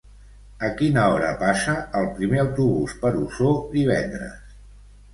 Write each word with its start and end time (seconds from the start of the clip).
A 0.67 0.71
quina 0.79 1.03
hora 1.17 1.29
passa 1.43 1.77
el 2.01 2.09
primer 2.17 2.41
autobús 2.47 2.99
per 3.05 3.15
Osor 3.23 3.57
divendres? 3.79 4.61